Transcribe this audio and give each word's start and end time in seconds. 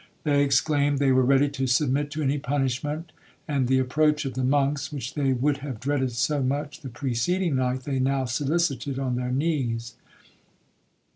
They 0.23 0.43
exclaimed 0.43 0.97
they 0.97 1.11
were 1.11 1.21
ready 1.21 1.47
to 1.49 1.67
submit 1.67 2.09
to 2.09 2.23
any 2.23 2.39
punishment; 2.39 3.11
and 3.47 3.67
the 3.67 3.77
approach 3.77 4.25
of 4.25 4.33
the 4.33 4.43
monks, 4.43 4.91
which 4.91 5.13
they 5.13 5.31
would 5.31 5.57
have 5.57 5.79
dreaded 5.79 6.11
so 6.13 6.41
much 6.41 6.81
the 6.81 6.89
preceding 6.89 7.57
night, 7.57 7.83
they 7.83 7.99
now 7.99 8.25
solicited 8.25 8.97
on 8.97 9.15
their 9.15 9.31
knees. 9.31 9.93